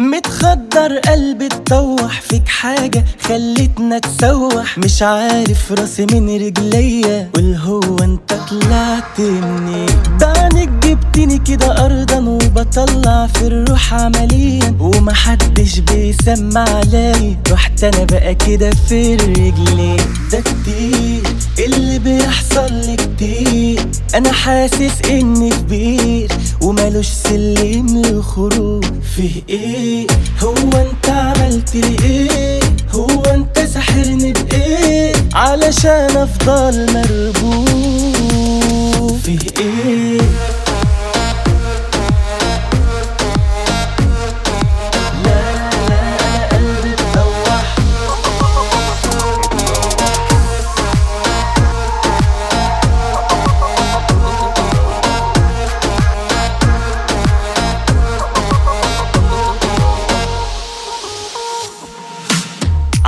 متخدر 0.00 0.98
قلبي 0.98 1.46
اتطوح 1.46 2.20
فيك 2.20 2.48
حاجة 2.48 3.04
خلتنا 3.22 3.98
تسوح. 3.98 4.78
مش 4.78 5.02
عارف 5.02 5.72
راسي 5.72 6.06
من 6.06 6.36
رجليا 6.46 7.30
قول 7.34 7.54
هو 7.54 7.96
انت 8.02 8.34
طلعت 8.50 9.20
منين 9.20 9.88
بعدك 10.20 10.68
جبتني 10.68 11.38
كده 11.38 11.84
ارضا 11.86 12.18
وبطلع 12.18 13.26
في 13.26 13.46
الروح 13.46 13.94
عمليا. 13.94 14.76
ومحدش 14.80 15.78
بيسمع 15.78 16.64
عليا. 16.68 17.36
رحت 17.50 17.84
أنا 17.84 18.04
بقى 18.04 18.34
كده 18.34 18.70
في 18.88 19.14
الرجلين 19.14 19.96
ده 20.32 20.40
كتير 20.40 21.22
اللي 21.58 21.98
بيحصل 21.98 22.72
لي 22.72 22.96
كتير. 22.96 23.59
أنا 24.14 24.32
حاسس 24.32 24.92
إني 25.10 25.50
كبير 25.50 26.28
ومالوش 26.62 27.06
سلم 27.06 28.02
لخروج 28.06 28.84
فيه 29.16 29.42
إيه؟ 29.48 30.06
هو 30.42 30.54
أنت 30.56 31.08
عملت 31.08 31.74
لي 31.76 31.96
إيه؟ 32.04 32.60
هو 32.94 33.22
أنت 33.22 33.58
ساحرني 33.58 34.32
بإيه؟ 34.32 35.12
علشان 35.34 36.16
أفضل 36.16 36.86
مربوط 36.94 37.70
فيه 39.24 39.38
إيه؟ 39.58 40.20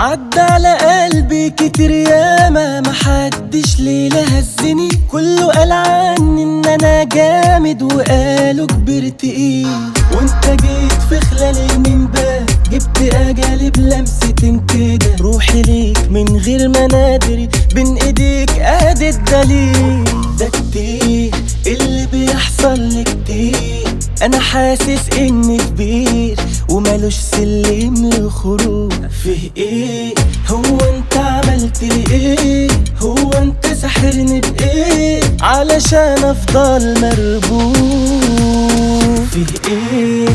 عدى 0.03 0.41
على 0.41 0.75
قلبي 0.79 1.51
كتير 1.51 1.91
ياما 1.91 2.81
محدش 2.81 3.81
ليلة 3.81 4.23
هزني. 4.23 4.89
كله 5.11 5.47
قال 5.47 5.73
عني 5.73 6.43
إن 6.43 6.65
أنا 6.67 7.05
جامد 7.05 7.83
وقالوا 7.83 8.67
كبرت 8.67 9.25
إيه 9.25 9.67
وأنت 10.13 10.63
جيت 10.63 11.03
في 11.09 11.21
خلال 11.21 11.57
من 11.87 12.09
جبت 12.71 13.15
اجالي 13.15 13.71
بلمستين 13.71 14.67
كده. 14.67 15.17
روحي 15.21 15.63
ليك 15.63 15.99
من 16.11 16.37
غير 16.37 16.69
ما 16.69 16.87
نادري 16.87 17.49
بين 17.75 17.97
إيديك 17.97 18.51
ادي 18.61 19.09
الدليل. 19.09 20.05
ده 20.39 20.49
كتير 20.49 21.35
اللي 21.67 22.07
بيحصل 22.13 22.81
لي 22.81 23.05
كتير. 23.05 23.89
أنا 24.23 24.39
حاسس 24.41 25.19
إني 25.19 25.57
كبير. 25.59 26.37
ومالوش 26.73 27.15
سلم 27.15 28.11
لخروج 28.15 28.93
فيه 29.23 29.51
إيه؟ 29.57 30.15
هو 30.49 30.79
أنت 30.95 31.17
عملت 31.17 31.83
لي 31.83 32.05
إيه؟ 32.11 32.69
هو 33.03 33.31
أنت 33.33 33.67
ساحرني 33.67 34.41
بإيه؟ 34.41 35.21
علشان 35.41 36.25
أفضل 36.25 37.01
مربوط. 37.01 37.77
فيه 39.33 39.73
إيه؟ 39.73 40.29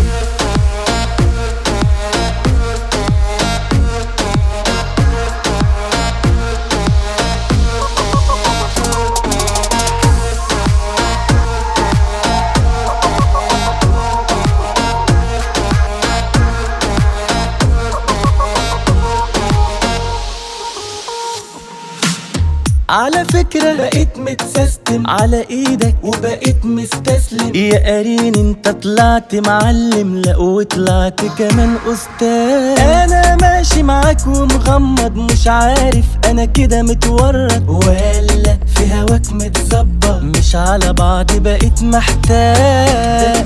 على 22.89 23.25
فكرة 23.25 23.73
بقيت 23.73 24.17
متسيستم 24.17 25.07
على 25.07 25.45
إيدك 25.49 25.95
وبقيت 26.03 26.65
مستسلم. 26.65 27.55
يا 27.55 27.79
قارين 27.79 28.35
انت 28.35 28.69
طلعت 28.69 29.35
معلم 29.35 30.17
لا 30.17 30.37
وطلعت 30.37 31.21
كمان 31.37 31.75
أستاذ. 31.87 32.79
أنا 32.79 33.37
ماشي 33.41 33.83
معاك 33.83 34.27
ومغمض 34.27 35.15
مش 35.15 35.47
عارف 35.47 36.05
أنا 36.25 36.45
كده 36.45 36.81
متورط. 36.81 37.69
ولا 37.69 38.57
في 38.75 38.93
هواك 38.93 39.31
متظبط 39.31 40.21
مش 40.21 40.55
على 40.55 40.93
بعض 40.93 41.31
بقيت 41.31 41.83
محتاج. 41.83 43.45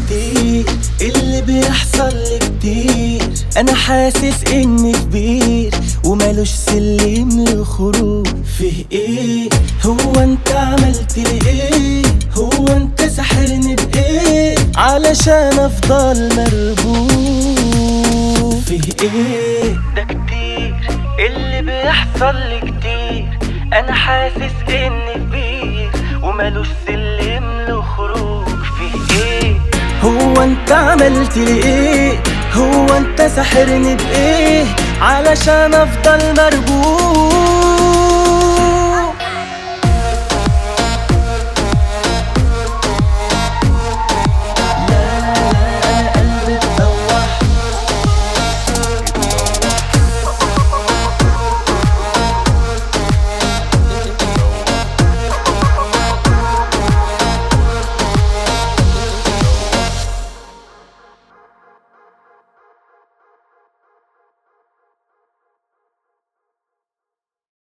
بيحصل 1.51 2.15
لي 2.15 2.39
كتير. 2.39 3.21
أنا 3.57 3.75
حاسس 3.75 4.43
إني 4.53 4.91
كبير 4.91 5.71
ومالوش 6.05 6.49
سلم 6.49 7.43
لخروج 7.47 8.27
فيه 8.57 8.85
إيه؟ 8.91 9.49
هو 9.85 10.13
أنت 10.23 10.51
عملت 10.51 11.17
لي 11.17 11.39
إيه؟ 11.49 12.01
هو 12.37 12.67
أنت 12.67 13.01
ساحرني 13.01 13.75
بإيه؟ 13.75 14.55
علشان 14.75 15.59
أفضل 15.59 16.29
مربوط. 16.37 17.83
فيه 18.65 18.81
إيه؟ 19.01 19.73
ده 19.95 20.03
كتير. 20.03 20.75
اللي 21.19 21.61
بيحصل 21.61 22.35
لي 22.35 22.59
كتير. 22.59 23.39
أنا 23.73 23.93
حاسس 23.93 24.55
إني 24.69 25.13
كبير 25.15 25.91
ومالوش 26.23 26.67
سلم 26.87 27.20
هو 30.03 30.41
انت 30.43 30.71
عملت 30.71 31.37
لي 31.37 31.63
إيه؟ 31.63 32.19
هو 32.53 32.85
انت 32.97 33.21
ساحرني 33.21 33.95
بإيه؟ 33.95 34.65
علشان 35.01 35.73
أفضل 35.73 36.19
مربوط. 36.37 38.00